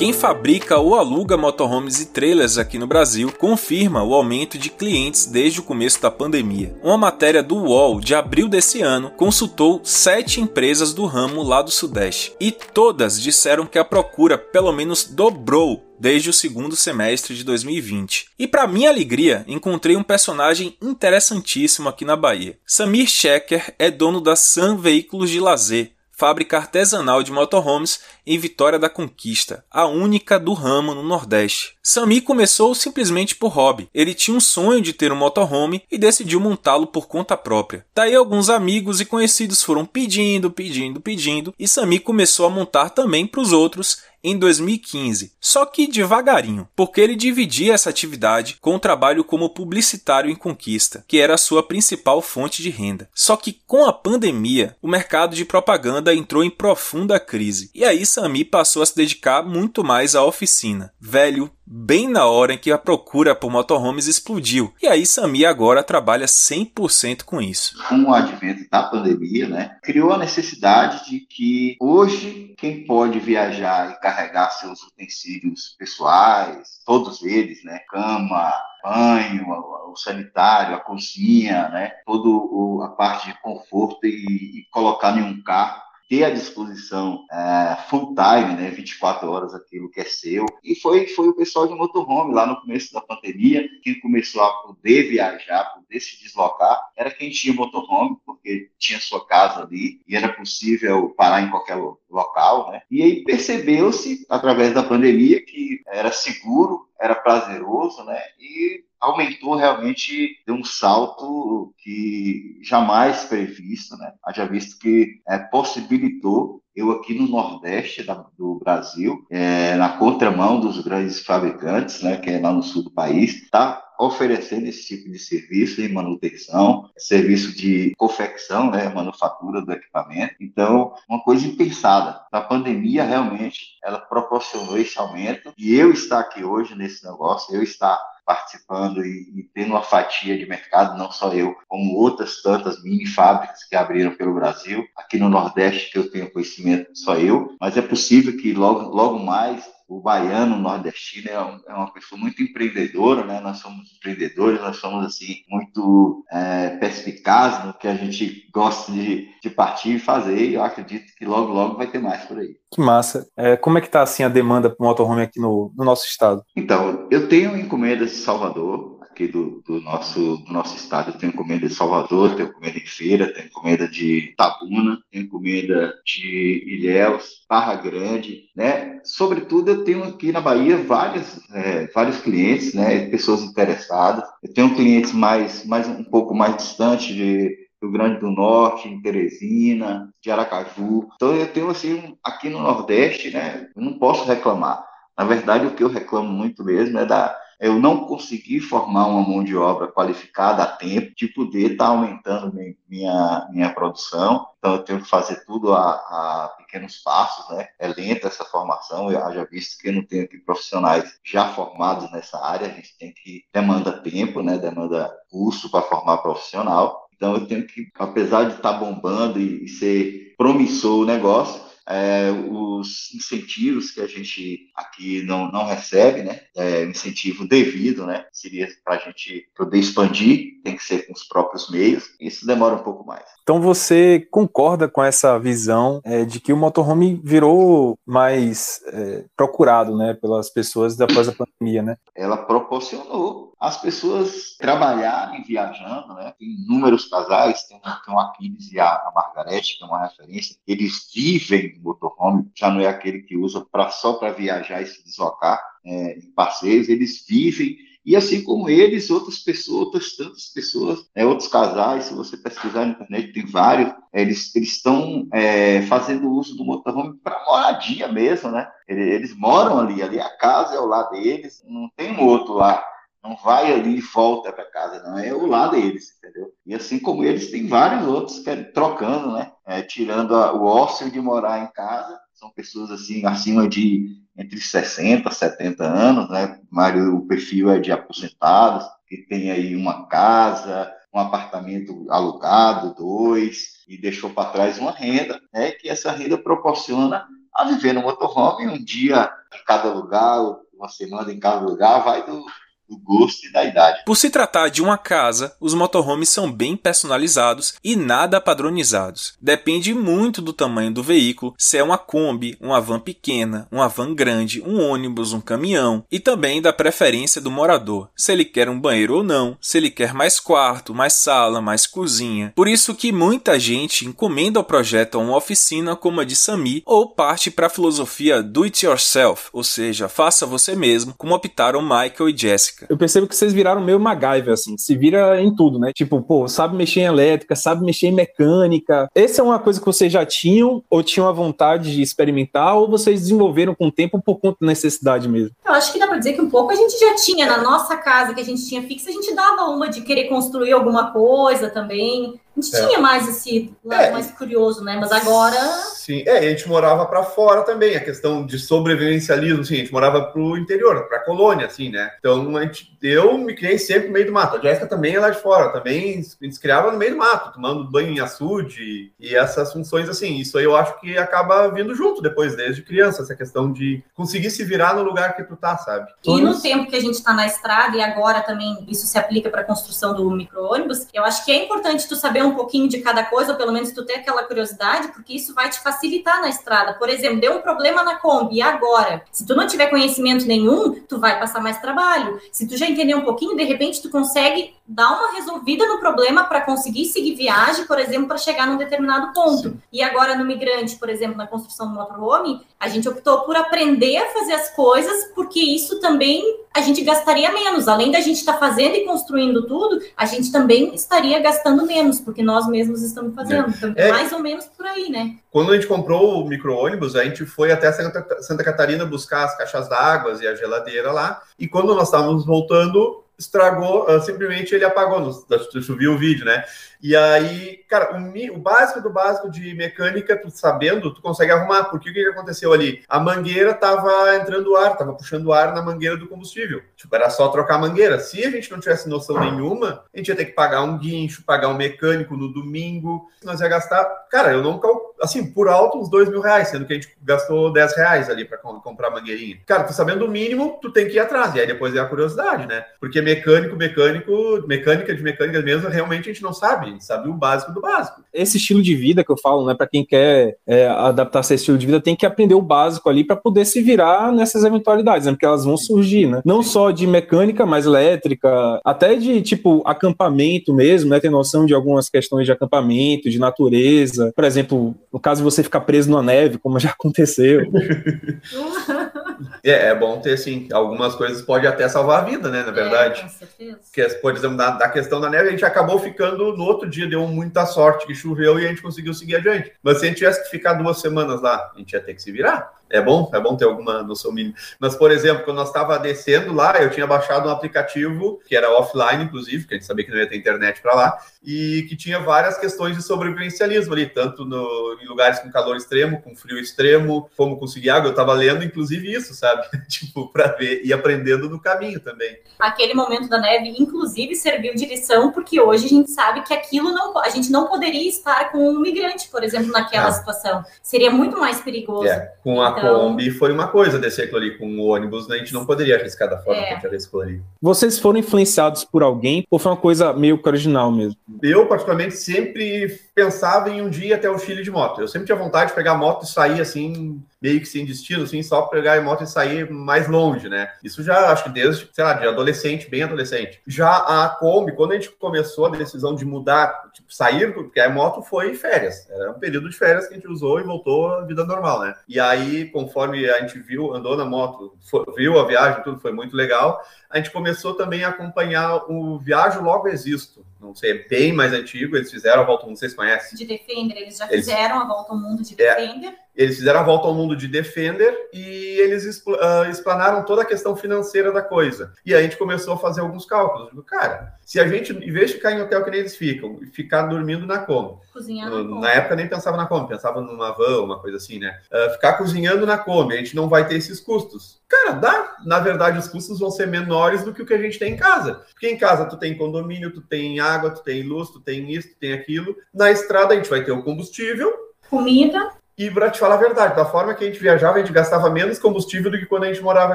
[0.00, 5.26] Quem fabrica ou aluga motorhomes e trailers aqui no Brasil confirma o aumento de clientes
[5.26, 6.74] desde o começo da pandemia.
[6.82, 11.70] Uma matéria do UOL de abril desse ano consultou sete empresas do ramo lá do
[11.70, 17.44] Sudeste e todas disseram que a procura pelo menos dobrou desde o segundo semestre de
[17.44, 18.28] 2020.
[18.38, 22.58] E para minha alegria, encontrei um personagem interessantíssimo aqui na Bahia.
[22.64, 28.78] Samir Schecker é dono da Sun Veículos de Lazer, fábrica artesanal de motorhomes em Vitória
[28.78, 31.78] da Conquista, a única do ramo no Nordeste.
[31.82, 33.88] Sami começou simplesmente por hobby.
[33.94, 37.86] Ele tinha um sonho de ter um motorhome e decidiu montá-lo por conta própria.
[37.94, 43.26] Daí alguns amigos e conhecidos foram pedindo, pedindo, pedindo e Sami começou a montar também
[43.26, 48.80] para os outros em 2015, só que devagarinho, porque ele dividia essa atividade com o
[48.80, 53.08] trabalho como publicitário em Conquista, que era a sua principal fonte de renda.
[53.14, 58.04] Só que com a pandemia, o mercado de propaganda entrou em profunda crise, e aí
[58.04, 60.92] Sami passou a se dedicar muito mais à oficina.
[61.00, 64.74] Velho, bem na hora em que a procura por motorhomes explodiu.
[64.82, 67.76] E aí Sami agora trabalha 100% com isso.
[67.88, 73.92] Com o advento da pandemia, né, criou a necessidade de que hoje quem pode viajar
[73.92, 78.52] e carregar seus utensílios pessoais, todos eles, né, cama,
[78.82, 85.22] banho, o sanitário, a cozinha, né, toda a parte de conforto e, e colocar em
[85.22, 90.44] um carro ter à disposição é, full time, né, 24 horas aquilo que é seu.
[90.64, 94.52] E foi, foi o pessoal de motorhome lá no começo da pandemia, quem começou a
[94.64, 100.16] poder viajar, poder se deslocar, era quem tinha motorhome, porque tinha sua casa ali e
[100.16, 101.76] era possível parar em qualquer
[102.10, 102.82] local, né?
[102.90, 108.20] E aí percebeu-se, através da pandemia, que era seguro, era prazeroso, né?
[108.38, 114.12] E aumentou realmente, deu um salto que jamais previsto, né?
[114.22, 120.60] Haja visto que é, possibilitou eu aqui no Nordeste da, do Brasil, é, na contramão
[120.60, 125.10] dos grandes fabricantes, né, que é lá no sul do país, está oferecendo esse tipo
[125.10, 130.36] de serviço em manutenção, serviço de confecção, né, manufatura do equipamento.
[130.40, 132.20] Então, uma coisa impensada.
[132.32, 137.62] A pandemia realmente ela proporcionou esse aumento e eu estar aqui hoje nesse negócio, eu
[137.62, 142.82] estar participando e, e, tendo uma fatia de mercado, não só eu, como outras tantas
[142.82, 144.86] mini fábricas que abriram pelo Brasil.
[144.96, 149.18] Aqui no Nordeste, que eu tenho conhecimento, só eu, mas é possível que logo, logo
[149.18, 153.40] mais o baiano nordestino é, é, uma pessoa muito empreendedora, né?
[153.40, 159.28] Nós somos empreendedores, nós somos assim muito é, perspicazes no que a gente gosta de,
[159.42, 160.38] de partir e fazer.
[160.38, 162.54] E eu acredito que logo, logo vai ter mais por aí.
[162.72, 163.28] Que massa.
[163.36, 166.06] É, como é que está assim a demanda para o motorhome aqui no, no nosso
[166.06, 166.44] estado?
[166.54, 171.10] Então, eu tenho encomendas de Salvador, aqui do, do, nosso, do nosso estado.
[171.10, 175.94] Eu tenho encomenda de Salvador, tenho encomenda de Feira, tenho encomenda de Tabuna, tenho encomenda
[176.04, 179.00] de Ilhéus, Barra Grande, né?
[179.04, 183.06] Sobretudo, eu tenho aqui na Bahia vários, é, vários clientes, né?
[183.08, 184.24] Pessoas interessadas.
[184.42, 189.00] Eu tenho clientes mais, mais um pouco mais distantes de Rio Grande do Norte, em
[189.00, 191.08] Teresina, de Aracaju.
[191.14, 193.68] Então eu tenho assim, aqui no Nordeste, né?
[193.74, 194.84] Eu não posso reclamar.
[195.18, 199.20] Na verdade, o que eu reclamo muito mesmo é da eu não consegui formar uma
[199.20, 202.54] mão de obra qualificada a tempo de poder estar tá aumentando
[202.88, 204.46] minha, minha produção.
[204.58, 207.68] Então, eu tenho que fazer tudo a, a pequenos passos, né?
[207.78, 212.10] É lenta essa formação, eu já visto que eu não tenho aqui profissionais já formados
[212.10, 214.56] nessa área, a gente tem que, demanda tempo, né?
[214.56, 217.08] Demanda curso para formar profissional.
[217.14, 221.69] Então, eu tenho que, apesar de estar tá bombando e, e ser promissor o negócio,
[221.90, 226.40] é, os incentivos que a gente aqui não, não recebe, né?
[226.56, 228.24] É, incentivo devido, né?
[228.32, 232.04] Seria para a gente poder expandir, tem que ser com os próprios meios.
[232.20, 233.24] Isso demora um pouco mais.
[233.42, 239.96] Então você concorda com essa visão é, de que o motorhome virou mais é, procurado,
[239.96, 241.96] né, pelas pessoas após a pandemia, né?
[242.14, 243.29] Ela proporcionou
[243.60, 246.32] as pessoas trabalharem viajando, né?
[246.38, 250.56] Tem inúmeros casais, tem, tem o Aquiles e a, a Margarete, que é uma referência,
[250.66, 254.86] eles vivem no motorhome, já não é aquele que usa pra, só para viajar e
[254.86, 260.46] se deslocar é, em passeios, eles vivem e assim como eles, outras pessoas, outras tantas
[260.46, 266.30] pessoas, né, outros casais, se você pesquisar na internet, tem vários, eles estão é, fazendo
[266.30, 268.66] uso do motorhome para moradia mesmo, né?
[268.88, 272.54] Eles, eles, moram ali, ali a casa é o lado deles, não tem um outro
[272.54, 272.82] lá
[273.22, 275.18] não vai ali e volta para casa, não.
[275.18, 276.52] É o lado deles, entendeu?
[276.64, 279.52] E assim como eles, tem vários outros que é, trocando, né?
[279.66, 282.18] É, tirando a, o ócio de morar em casa.
[282.32, 286.60] São pessoas assim, acima de entre 60 70 anos, né?
[286.70, 293.84] Mário, o perfil é de aposentados, que tem aí uma casa, um apartamento alugado, dois,
[293.86, 295.72] e deixou para trás uma renda, né?
[295.72, 300.40] Que essa renda proporciona a viver no motorhome um dia em cada lugar,
[300.72, 302.44] uma semana em cada lugar, vai do,
[302.90, 304.02] do gosto e da idade.
[304.04, 309.34] Por se tratar de uma casa, os motorhomes são bem personalizados e nada padronizados.
[309.40, 314.12] Depende muito do tamanho do veículo, se é uma Kombi, uma van pequena, uma van
[314.12, 318.80] grande, um ônibus, um caminhão, e também da preferência do morador, se ele quer um
[318.80, 322.52] banheiro ou não, se ele quer mais quarto, mais sala, mais cozinha.
[322.56, 326.82] Por isso que muita gente encomenda o projeto a uma oficina como a de Sami
[326.84, 331.82] ou parte para a filosofia do it yourself, ou seja, faça você mesmo, como optaram
[331.82, 335.78] Michael e Jessica eu percebo que vocês viraram meio MacGyver, assim, se vira em tudo,
[335.78, 335.92] né?
[335.92, 339.08] Tipo, pô, sabe mexer em elétrica, sabe mexer em mecânica.
[339.14, 342.88] Essa é uma coisa que vocês já tinham ou tinham a vontade de experimentar ou
[342.88, 345.50] vocês desenvolveram com o tempo por conta da necessidade mesmo?
[345.64, 347.96] Eu acho que dá pra dizer que um pouco a gente já tinha na nossa
[347.96, 351.68] casa que a gente tinha fixa, a gente dava uma de querer construir alguma coisa
[351.68, 352.40] também.
[352.56, 352.86] A gente é.
[352.86, 354.10] tinha mais esse lado é.
[354.10, 354.96] mais curioso, né?
[355.00, 355.58] Mas agora.
[355.94, 359.92] Sim, é, a gente morava para fora também, a questão de sobrevivencialismo, assim, a gente
[359.92, 362.10] morava pro interior, pra colônia, assim, né?
[362.18, 364.56] Então a gente, eu me criei sempre no meio do mato.
[364.56, 367.18] A Jéssica também é lá de fora, também a gente se criava no meio do
[367.18, 370.36] mato, tomando banho em açude e essas funções assim.
[370.36, 374.50] Isso aí eu acho que acaba vindo junto depois, desde criança, essa questão de conseguir
[374.50, 376.10] se virar no lugar que tu tá, sabe?
[376.24, 379.48] E no tempo que a gente tá na estrada, e agora também isso se aplica
[379.48, 383.00] para a construção do micro-ônibus, eu acho que é importante tu saber um pouquinho de
[383.00, 386.48] cada coisa, ou pelo menos tu ter aquela curiosidade, porque isso vai te facilitar na
[386.48, 386.94] estrada.
[386.94, 389.22] Por exemplo, deu um problema na Kombi, e agora?
[389.32, 392.40] Se tu não tiver conhecimento nenhum, tu vai passar mais trabalho.
[392.52, 396.42] Se tu já entender um pouquinho, de repente tu consegue dar uma resolvida no problema
[396.42, 399.68] para conseguir seguir viagem, por exemplo, para chegar num determinado ponto.
[399.68, 399.80] Sim.
[399.92, 404.16] E agora no migrante, por exemplo, na construção do motorhome, a gente optou por aprender
[404.16, 406.42] a fazer as coisas, porque isso também
[406.74, 407.86] a gente gastaria menos.
[407.86, 412.18] Além da gente estar tá fazendo e construindo tudo, a gente também estaria gastando menos,
[412.18, 413.68] porque nós mesmos estamos fazendo.
[413.68, 413.70] É.
[413.70, 414.10] Então, é.
[414.10, 415.36] mais ou menos por aí, né?
[415.52, 419.88] Quando a gente comprou o micro-ônibus, a gente foi até Santa Catarina buscar as caixas
[419.88, 421.40] d'água e a geladeira lá.
[421.56, 425.32] E quando nós estávamos voltando, estragou, uh, simplesmente ele apagou.
[425.72, 426.64] Tu viu o vídeo, né?
[427.02, 431.84] E aí, cara, o, o, básico do básico de mecânica, tu sabendo, tu consegue arrumar.
[431.84, 433.02] Porque o que, que aconteceu ali?
[433.08, 436.82] A mangueira tava entrando ar, tava puxando ar na mangueira do combustível.
[436.94, 438.20] Tipo, era só trocar a mangueira.
[438.20, 441.42] Se a gente não tivesse noção nenhuma, a gente ia ter que pagar um guincho,
[441.42, 443.30] pagar um mecânico no domingo.
[443.42, 444.78] Nós ia gastar, cara, eu não
[445.22, 448.44] assim, por alto, uns dois mil reais, sendo que a gente gastou 10 reais ali
[448.44, 449.58] para comprar a mangueirinha.
[449.66, 451.54] Cara, tu sabendo o mínimo, tu tem que ir atrás.
[451.54, 452.84] E aí depois é a curiosidade, né?
[452.98, 454.32] Porque mecânico, mecânico,
[454.66, 458.22] mecânica de mecânica mesmo, realmente a gente não sabe gente sabe o básico do básico.
[458.32, 461.62] Esse estilo de vida que eu falo, né, para quem quer é, adaptar-se a esse
[461.62, 465.26] estilo de vida, tem que aprender o básico ali para poder se virar nessas eventualidades,
[465.26, 466.42] né, porque elas vão surgir, né?
[466.44, 471.20] Não só de mecânica, mas elétrica, até de tipo acampamento mesmo, né?
[471.20, 474.32] Ter noção de algumas questões de acampamento, de natureza.
[474.34, 477.62] Por exemplo, no caso de você ficar preso na neve, como já aconteceu.
[479.64, 483.19] É, é bom ter, assim, algumas coisas pode até salvar a vida, né, na verdade.
[483.24, 483.80] É, certeza.
[483.92, 487.06] Que, por exemplo, da, da, questão da neve, a gente acabou ficando, no outro dia
[487.08, 489.72] deu muita sorte que choveu e a gente conseguiu seguir adiante.
[489.82, 492.22] Mas se a gente tivesse que ficar duas semanas lá, a gente ia ter que
[492.22, 492.79] se virar.
[492.90, 494.54] É bom, é bom ter alguma noção mínima.
[494.78, 498.70] Mas, por exemplo, quando nós estava descendo lá, eu tinha baixado um aplicativo que era
[498.70, 501.96] offline, inclusive, que a gente sabia que não ia ter internet para lá, e que
[501.96, 506.58] tinha várias questões de sobrevivencialismo ali, tanto no, em lugares com calor extremo, com frio
[506.58, 508.08] extremo, como conseguir água.
[508.08, 509.66] Eu estava lendo, inclusive, isso, sabe?
[509.88, 512.38] tipo, para ver e aprendendo no caminho também.
[512.58, 516.90] Aquele momento da neve, inclusive, serviu de lição, porque hoje a gente sabe que aquilo
[516.92, 517.16] não.
[517.18, 520.12] A gente não poderia estar com um migrante, por exemplo, naquela ah.
[520.12, 520.64] situação.
[520.82, 522.08] Seria muito mais perigoso.
[522.08, 523.00] É, com a então...
[523.00, 525.36] Kombi foi uma coisa descer aquilo ali com o ônibus, né?
[525.36, 526.64] a gente não poderia arriscar da forma é.
[526.64, 527.40] que a gente arriscou ali.
[527.60, 531.16] Vocês foram influenciados por alguém ou foi uma coisa meio que original mesmo?
[531.42, 535.00] Eu, particularmente, sempre pensava em um dia até o Chile de moto.
[535.00, 538.24] Eu sempre tinha vontade de pegar a moto e sair assim, meio que sem destino,
[538.24, 540.70] assim, só pegar a moto e sair mais longe, né?
[540.84, 543.60] Isso já acho que desde, sei lá, de adolescente, bem adolescente.
[543.66, 547.88] Já a Kombi, quando a gente começou a decisão de mudar, tipo, sair, porque a
[547.88, 549.08] moto foi férias.
[549.08, 551.94] Era um período de férias que a gente usou e voltou à vida normal, né?
[552.06, 556.12] E aí, conforme a gente viu, andou na moto, foi, viu a viagem, tudo foi
[556.12, 560.46] muito legal a gente começou também a acompanhar o Viajo Logo Existo.
[560.60, 563.36] Não sei, é bem mais antigo, eles fizeram a volta ao mundo, vocês conhecem?
[563.36, 564.44] De Defender, eles já eles...
[564.44, 565.74] fizeram a volta ao mundo de é.
[565.74, 566.08] Defender.
[566.08, 570.44] É, eles fizeram a volta ao mundo de Defender e eles uh, explanaram toda a
[570.44, 571.92] questão financeira da coisa.
[572.04, 573.70] E aí a gente começou a fazer alguns cálculos.
[573.70, 576.58] Digo, cara, se a gente, em vez de ficar em hotel que nem eles ficam,
[576.72, 578.00] ficar dormindo na Kombi.
[578.12, 581.60] Cozinhar na, na época nem pensava na Kombi, pensava numa van, uma coisa assim, né?
[581.72, 584.60] Uh, ficar cozinhando na Kombi, a gente não vai ter esses custos.
[584.68, 585.36] Cara, dá.
[585.46, 587.96] Na verdade, os custos vão ser menores do que o que a gente tem em
[587.96, 588.44] casa.
[588.52, 591.90] Porque em casa tu tem condomínio, tu tem água, tu tem luz, tu tem isso,
[591.90, 592.56] tu tem aquilo.
[592.74, 594.52] Na estrada a gente vai ter o combustível.
[594.88, 597.90] Comida E para te falar a verdade, da forma que a gente viajava, a gente
[597.90, 599.94] gastava menos combustível do que quando a gente morava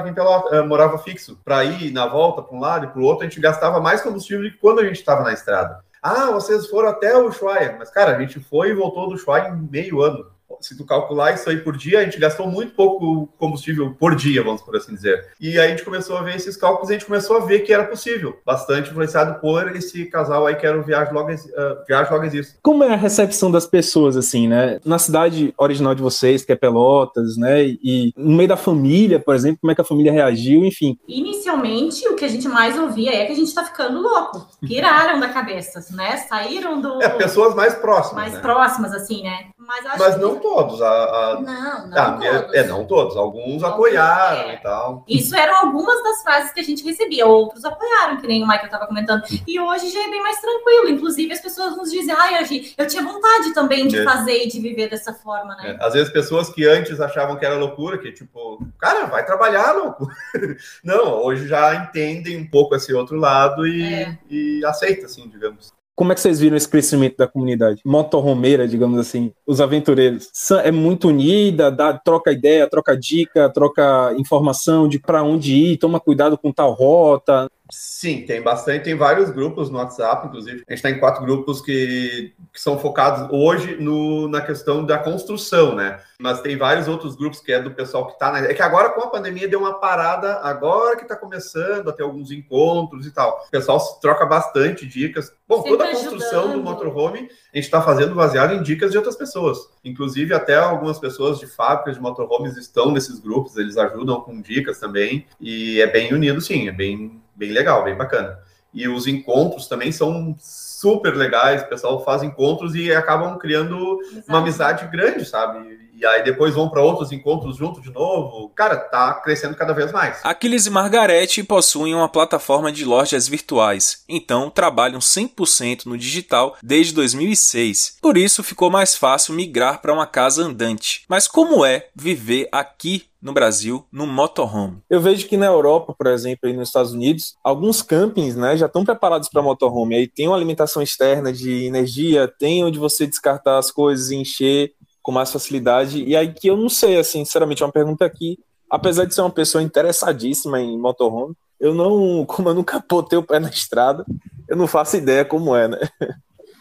[0.00, 1.38] aqui em Pelota, uh, morava fixo.
[1.44, 4.00] Para ir na volta para um lado e para o outro, a gente gastava mais
[4.00, 5.78] combustível do que quando a gente estava na estrada.
[6.02, 7.76] Ah, vocês foram até o Ushuaia.
[7.78, 10.26] Mas, cara, a gente foi e voltou do Ushuaia em meio ano
[10.60, 14.42] se tu calcular isso aí por dia, a gente gastou muito pouco combustível por dia,
[14.42, 15.28] vamos por assim dizer.
[15.40, 17.60] E aí a gente começou a ver esses cálculos e a gente começou a ver
[17.60, 18.38] que era possível.
[18.44, 22.54] Bastante influenciado por esse casal aí que era o Viagem Logo, uh, Viagem Logo Existe.
[22.62, 24.80] Como é a recepção das pessoas, assim, né?
[24.84, 27.64] Na cidade original de vocês, que é Pelotas, né?
[27.64, 30.98] E no meio da família, por exemplo, como é que a família reagiu, enfim.
[31.06, 34.46] Inicialmente, o que a gente mais ouvia é que a gente tá ficando louco.
[34.60, 36.16] Piraram da cabeça, né?
[36.28, 37.02] Saíram do...
[37.02, 38.40] É, pessoas mais próximas, Mais né?
[38.40, 39.46] próximas, assim, né?
[39.58, 40.80] Mas, Mas não todos.
[40.80, 41.40] A, a...
[41.40, 42.54] Não, não ah, todos.
[42.54, 43.16] É, não todos.
[43.16, 44.54] Alguns, apoiaram é.
[44.54, 45.04] e tal.
[45.08, 47.26] Isso eram algumas das frases que a gente recebia.
[47.26, 49.22] Outros apoiaram, que nem o Michael estava comentando.
[49.46, 50.88] E hoje já é bem mais tranquilo.
[50.90, 54.04] Inclusive, as pessoas nos dizem, ai, hoje eu tinha vontade também de é.
[54.04, 55.76] fazer e de viver dessa forma, né?
[55.80, 55.84] É.
[55.84, 60.08] Às vezes, pessoas que antes achavam que era loucura, que tipo, cara, vai trabalhar, louco.
[60.84, 64.18] não, hoje já entendem um pouco esse outro lado e, é.
[64.30, 65.74] e aceita, assim, digamos.
[65.96, 67.80] Como é que vocês viram esse crescimento da comunidade?
[67.82, 70.28] Motorromeira, digamos assim, os aventureiros.
[70.62, 75.98] É muito unida, dá, troca ideia, troca dica, troca informação de para onde ir, toma
[75.98, 77.50] cuidado com tal rota.
[77.70, 80.62] Sim, tem bastante, tem vários grupos no WhatsApp, inclusive.
[80.68, 84.98] A gente está em quatro grupos que, que são focados hoje no, na questão da
[84.98, 86.00] construção, né?
[86.18, 88.38] Mas tem vários outros grupos que é do pessoal que está na.
[88.38, 92.04] É que agora com a pandemia deu uma parada, agora que está começando a ter
[92.04, 93.44] alguns encontros e tal.
[93.48, 95.32] O pessoal se troca bastante dicas.
[95.48, 96.58] Bom, Sempre toda a construção ajudando.
[96.58, 99.58] do motorhome a gente está fazendo baseado em dicas de outras pessoas.
[99.84, 104.78] Inclusive, até algumas pessoas de fábricas de motorhomes estão nesses grupos, eles ajudam com dicas
[104.78, 105.26] também.
[105.40, 108.38] E é bem unido, sim, é bem bem legal, bem bacana.
[108.72, 114.24] E os encontros também são super legais, o pessoal faz encontros e acabam criando Exato.
[114.28, 115.85] uma amizade grande, sabe?
[115.96, 118.50] E aí depois vão para outros encontros junto de novo.
[118.54, 120.20] Cara, tá crescendo cada vez mais.
[120.22, 126.92] Aquiles e Margarete possuem uma plataforma de lojas virtuais, então trabalham 100% no digital desde
[126.92, 127.96] 2006.
[128.02, 131.04] Por isso ficou mais fácil migrar para uma casa andante.
[131.08, 134.78] Mas como é viver aqui no Brasil no motorhome.
[134.88, 138.66] Eu vejo que na Europa, por exemplo, e nos Estados Unidos, alguns campings né, já
[138.66, 139.96] estão preparados para motorhome.
[139.96, 144.72] Aí tem uma alimentação externa de energia, tem onde você descartar as coisas e encher
[145.06, 146.02] com mais facilidade.
[146.02, 148.40] E aí que eu não sei, assim, sinceramente, é uma pergunta aqui.
[148.68, 153.22] Apesar de ser uma pessoa interessadíssima em motorhome, eu não, como eu nunca botei o
[153.22, 154.04] pé na estrada,
[154.48, 155.78] eu não faço ideia como é, né?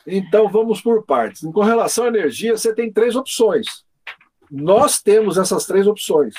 [0.05, 1.41] Então vamos por partes.
[1.51, 3.65] Com relação à energia, você tem três opções.
[4.51, 6.35] Nós temos essas três opções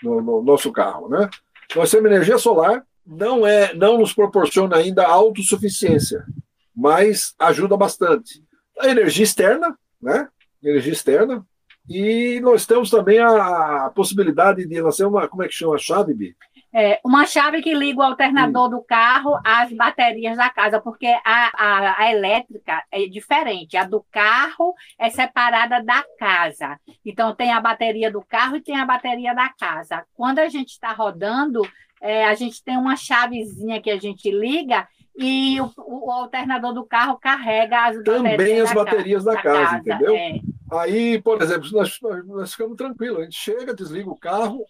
[0.00, 1.28] no, no nosso carro, né?
[1.74, 6.24] Nós temos energia solar, não é, não nos proporciona ainda autossuficiência,
[6.72, 8.44] mas ajuda bastante.
[8.78, 10.28] A energia externa, né?
[10.62, 11.44] Energia externa.
[11.88, 16.12] E nós temos também a possibilidade de nascer uma, como é que chama a chave,
[16.12, 16.36] Bi?
[16.74, 18.70] É, uma chave que liga o alternador hum.
[18.70, 23.74] do carro às baterias da casa, porque a, a, a, elétrica é diferente.
[23.74, 26.78] A do carro é separada da casa.
[27.04, 30.04] Então, tem a bateria do carro e tem a bateria da casa.
[30.14, 31.62] Quando a gente está rodando,
[32.02, 36.84] é, a gente tem uma chavezinha que a gente liga e o, o, alternador do
[36.84, 40.14] carro carrega as Também baterias as da baterias casa, da casa, casa entendeu?
[40.14, 40.40] É.
[40.70, 44.64] Aí, por exemplo, nós, nós ficamos tranquilos, a gente chega, desliga o carro,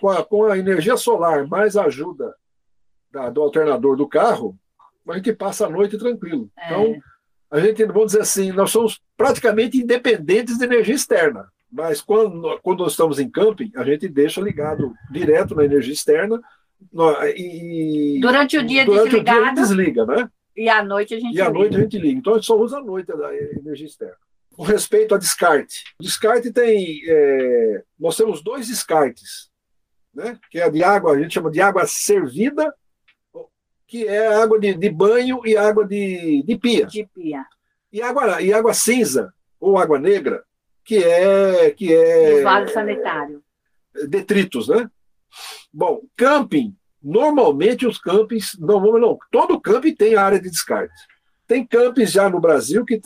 [0.00, 2.34] com, a, com a energia solar, mais a ajuda
[3.10, 4.56] da, do alternador do carro,
[5.08, 6.48] a gente passa a noite tranquilo.
[6.56, 6.66] É.
[6.66, 7.02] Então,
[7.50, 11.46] a gente, vamos dizer assim, nós somos praticamente independentes de energia externa.
[11.70, 16.40] Mas quando, quando nós estamos em camping, a gente deixa ligado direto na energia externa
[17.36, 20.30] e, durante o dia durante desligado, o dia desliga, né?
[20.56, 22.18] E à noite a gente E à noite a gente liga.
[22.18, 24.16] Então a gente só usa à noite a energia externa.
[24.52, 25.84] Com respeito a descarte.
[25.98, 27.00] O descarte tem.
[27.06, 29.50] É, nós temos dois descartes,
[30.14, 30.38] né?
[30.50, 32.72] Que é a de água, a gente chama de água servida,
[33.86, 36.86] que é água de, de banho e água de, de pia.
[36.86, 37.44] De pia.
[37.92, 40.42] E água, e água cinza, ou água negra,
[40.84, 41.70] que é.
[41.70, 43.42] Que é vaso sanitário.
[44.08, 44.90] Detritos, né?
[45.72, 50.94] Bom, camping, normalmente os campings, não, não, todo camping tem área de descarte.
[51.46, 53.00] Tem campings já no Brasil que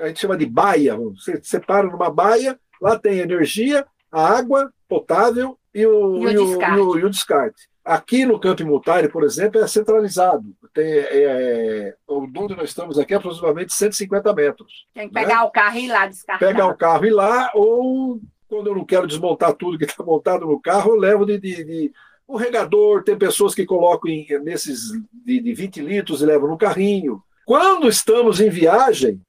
[0.00, 5.58] a gente chama de baia, você separa numa baia, lá tem energia, a água potável
[5.74, 7.68] e o, e o, e o, e o, e o descarte.
[7.84, 10.44] Aqui no Campo Multari, por exemplo, é centralizado.
[10.74, 14.86] Tem, é, é, onde nós estamos aqui é aproximadamente 150 metros.
[14.94, 15.42] Tem que pegar né?
[15.42, 16.46] o carro e ir lá descartar.
[16.46, 20.04] Pegar o carro e ir lá, ou quando eu não quero desmontar tudo que está
[20.04, 21.92] montado no carro, eu levo de, de, de,
[22.28, 23.02] um regador.
[23.02, 24.92] Tem pessoas que colocam em, nesses
[25.24, 27.22] de, de 20 litros e levam no carrinho.
[27.46, 29.20] Quando estamos em viagem,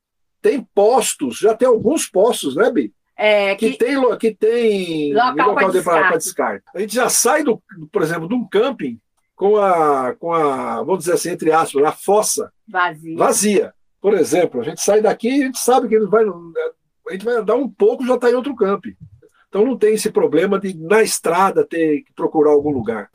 [0.42, 2.94] tem postos, já tem alguns postos, né, Bi?
[3.16, 6.66] É, que, que, tem, que tem Local de- pra- descarte.
[6.74, 7.62] A gente já sai, do,
[7.92, 9.00] por exemplo, de um camping
[9.36, 13.18] com a, com a, vamos dizer assim, entre aspas, a fossa vazio.
[13.18, 13.74] vazia.
[14.02, 17.12] Por exemplo, a gente sai daqui e a gente sabe que a gente vai, a
[17.12, 18.96] gente vai andar um pouco já está em outro camping.
[19.50, 23.10] Então não tem esse problema de, na estrada, ter que procurar algum lugar.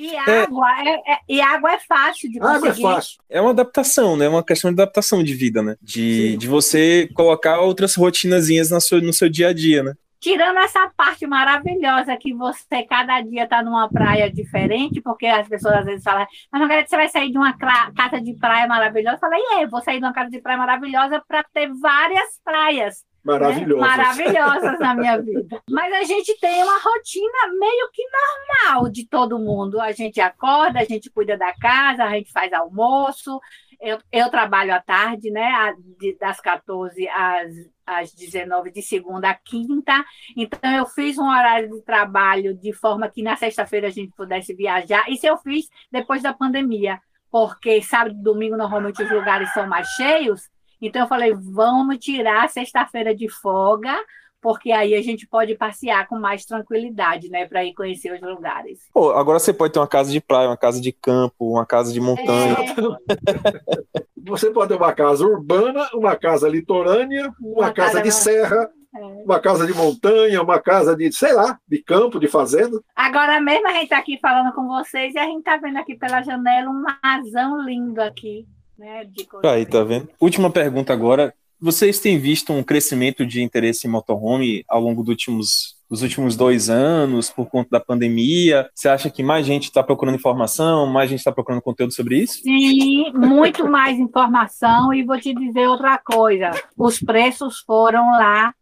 [0.00, 2.82] E água é, é- e água é fácil de A água é conseguir.
[2.82, 3.18] fácil.
[3.28, 4.24] É uma adaptação, né?
[4.24, 5.76] É uma questão de adaptação de vida, né?
[5.82, 6.38] De, Sim.
[6.38, 9.92] de você colocar outras rotinazinhas na sua, no seu dia a dia, né?
[10.18, 15.76] Tirando essa parte maravilhosa que você cada dia está numa praia diferente, porque as pessoas
[15.76, 19.16] às vezes falam, mas Margarida, você vai sair de uma casa de praia maravilhosa?
[19.16, 23.02] Eu falei, é, vou sair de uma casa de praia maravilhosa para ter várias praias
[23.24, 23.80] né, Maravilhoso.
[23.80, 25.62] maravilhosas na minha vida.
[25.68, 29.80] Mas a gente tem uma rotina meio que normal de todo mundo.
[29.80, 33.38] A gente acorda, a gente cuida da casa, a gente faz almoço.
[33.80, 35.74] Eu, eu trabalho à tarde, né?
[36.18, 37.52] das 14 às,
[37.86, 40.04] às 19, de segunda a quinta.
[40.36, 44.54] Então, eu fiz um horário de trabalho de forma que na sexta-feira a gente pudesse
[44.54, 45.10] viajar.
[45.10, 46.98] Isso eu fiz depois da pandemia,
[47.30, 50.50] porque sábado e domingo normalmente os lugares são mais cheios.
[50.80, 53.94] Então eu falei, vamos tirar a sexta-feira de folga,
[54.40, 58.78] porque aí a gente pode passear com mais tranquilidade, né, para ir conhecer os lugares.
[58.92, 61.92] Pô, agora você pode ter uma casa de praia, uma casa de campo, uma casa
[61.92, 62.56] de montanha.
[62.58, 63.90] É,
[64.22, 68.14] Você pode ter uma casa urbana, uma casa litorânea, uma, Uma casa, casa de na-
[68.14, 69.00] serra, é.
[69.24, 72.80] uma casa de montanha, uma casa de, sei lá, de campo, de fazenda.
[72.94, 75.94] Agora mesmo a gente está aqui falando com vocês e a gente está vendo aqui
[75.96, 78.46] pela janela um marzão lindo aqui,
[78.80, 79.50] né, de coisa.
[79.50, 80.08] Aí, tá vendo?
[80.18, 81.34] Última pergunta agora.
[81.60, 86.34] Vocês têm visto um crescimento de interesse em motorhome ao longo dos últimos, dos últimos
[86.34, 88.70] dois anos, por conta da pandemia?
[88.74, 92.40] Você acha que mais gente está procurando informação, mais gente está procurando conteúdo sobre isso?
[92.42, 96.50] Sim, muito mais informação e vou te dizer outra coisa.
[96.78, 98.54] Os preços foram lá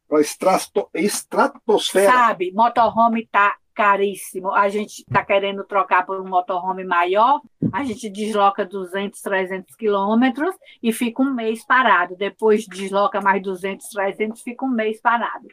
[0.93, 2.11] estratosfera.
[2.11, 4.51] Sabe, motorhome tá caríssimo.
[4.53, 7.41] A gente tá querendo trocar por um motorhome maior,
[7.73, 10.53] a gente desloca 200, 300 quilômetros
[10.83, 12.17] e fica um mês parado.
[12.17, 15.47] Depois desloca mais 200, 300, fica um mês parado.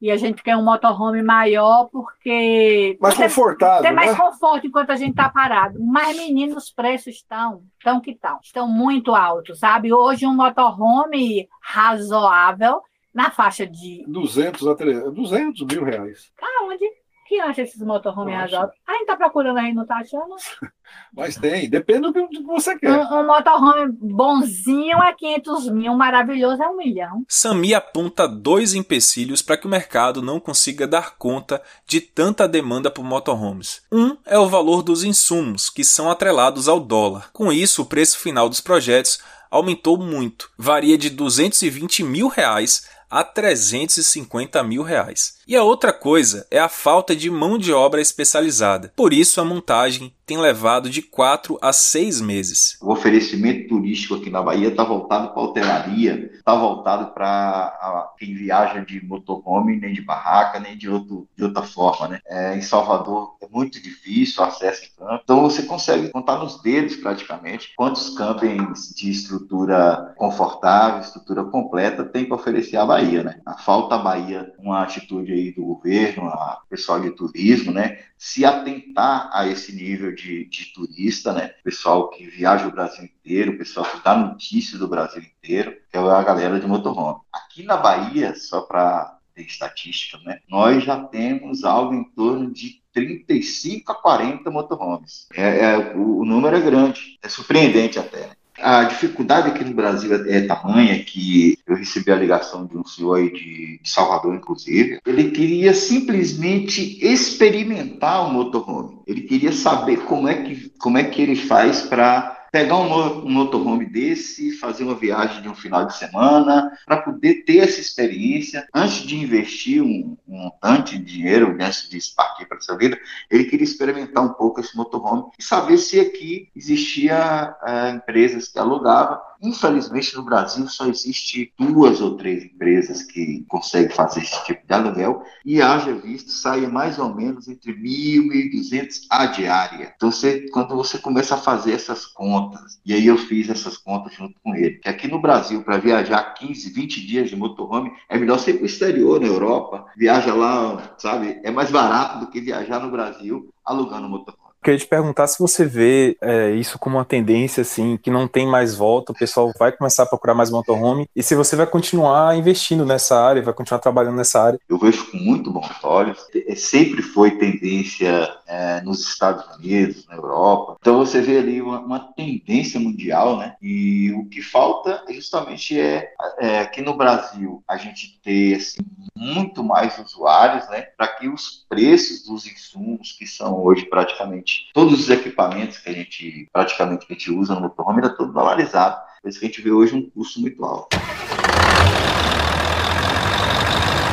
[0.00, 4.16] E a gente quer um motorhome maior porque Mais tem- confortável, tem mais né?
[4.16, 5.78] conforto enquanto a gente tá parado.
[5.80, 8.38] Mas, meninos, os preços estão, estão que estão.
[8.42, 9.92] Estão muito altos, sabe?
[9.92, 12.80] Hoje um motorhome razoável
[13.14, 16.30] na faixa de 200 a 300, 200 mil reais.
[16.60, 16.84] Aonde?
[17.28, 18.72] Que acha esses motorhome razoáveis?
[18.86, 20.34] A gente tá procurando aí, não tá achando?
[21.12, 22.90] Mas tem, depende do que você quer.
[22.90, 27.26] Um, um motorhome bonzinho é 500 mil, maravilhoso é um milhão.
[27.28, 32.90] Sami aponta dois empecilhos para que o mercado não consiga dar conta de tanta demanda
[32.90, 33.82] por motorhomes.
[33.92, 37.28] Um é o valor dos insumos, que são atrelados ao dólar.
[37.34, 39.20] Com isso, o preço final dos projetos
[39.50, 45.37] aumentou muito, varia de 220 mil reais a 350 mil reais.
[45.48, 48.92] E a outra coisa é a falta de mão de obra especializada.
[48.94, 52.76] Por isso, a montagem tem levado de 4 a 6 meses.
[52.82, 58.34] O oferecimento turístico aqui na Bahia está voltado para a hotelaria, está voltado para quem
[58.34, 62.08] viaja de motorhome, nem de barraca, nem de, outro, de outra forma.
[62.08, 62.20] Né?
[62.26, 66.60] É, em Salvador é muito difícil o acesso em campo, então você consegue contar nos
[66.60, 73.22] dedos praticamente quantos campings de estrutura confortável, estrutura completa tem para oferecer à Bahia.
[73.22, 73.40] Né?
[73.46, 77.98] A falta à Bahia uma atitude aí do governo, a pessoal de turismo, né?
[78.18, 81.54] se atentar a esse nível de, de turista, né?
[81.62, 86.00] Pessoal que viaja o Brasil inteiro, pessoal que dá notícia do Brasil inteiro, que é
[86.00, 87.20] a galera de motorhome.
[87.32, 90.40] Aqui na Bahia, só para ter estatística, né?
[90.50, 95.28] Nós já temos algo em torno de 35 a 40 motorhomes.
[95.32, 98.26] É, é, o, o número é grande, é surpreendente até.
[98.26, 98.32] Né?
[98.60, 102.84] A dificuldade aqui no Brasil é, é tamanha que eu recebi a ligação de um
[102.84, 105.00] senhor aí de, de Salvador, inclusive.
[105.06, 108.98] Ele queria simplesmente experimentar o motorhome.
[109.06, 113.30] Ele queria saber como é que, como é que ele faz para pegar um, um
[113.30, 118.66] motorhome desse, fazer uma viagem de um final de semana, para poder ter essa experiência.
[118.74, 122.98] Antes de investir um, um montante de dinheiro, antes de partir para essa vida,
[123.30, 128.58] ele queria experimentar um pouco esse motorhome e saber se aqui existia eh, empresas que
[128.58, 129.27] alugavam.
[129.40, 134.72] Infelizmente, no Brasil só existe duas ou três empresas que conseguem fazer esse tipo de
[134.74, 139.92] aluguel e haja visto sai mais ou menos entre mil e duzentos a diária.
[139.96, 144.14] Então, você, quando você começa a fazer essas contas, e aí eu fiz essas contas
[144.14, 148.18] junto com ele, que aqui no Brasil, para viajar 15, 20 dias de motorhome, é
[148.18, 152.40] melhor ser para o exterior, na Europa, viaja lá, sabe, é mais barato do que
[152.40, 154.47] viajar no Brasil alugando motorhome.
[154.62, 158.46] Queria te perguntar se você vê é, isso como uma tendência, assim, que não tem
[158.46, 162.36] mais volta, o pessoal vai começar a procurar mais motorhome, e se você vai continuar
[162.36, 164.60] investindo nessa área, vai continuar trabalhando nessa área.
[164.68, 166.18] Eu vejo com muito bons olhos.
[166.34, 170.76] É, sempre foi tendência é, nos Estados Unidos, na Europa.
[170.80, 173.54] Então você vê ali uma, uma, tendência mundial, né?
[173.60, 178.80] E o que falta justamente é, é aqui no Brasil a gente ter assim,
[179.14, 180.82] muito mais usuários, né?
[180.96, 185.92] Para que os preços dos insumos que são hoje praticamente todos os equipamentos que a
[185.92, 189.00] gente praticamente a gente usa no motorhome é todo valorizado.
[189.22, 190.96] Por isso que a gente vê hoje um custo muito alto.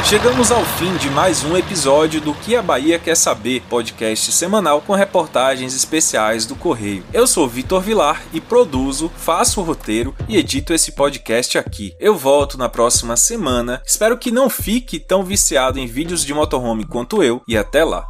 [0.07, 4.79] Chegamos ao fim de mais um episódio do Que a Bahia Quer Saber, podcast semanal
[4.79, 7.03] com reportagens especiais do Correio.
[7.11, 11.91] Eu sou Vitor Vilar e produzo, faço o roteiro e edito esse podcast aqui.
[11.99, 13.81] Eu volto na próxima semana.
[13.83, 18.05] Espero que não fique tão viciado em vídeos de motorhome quanto eu e até lá.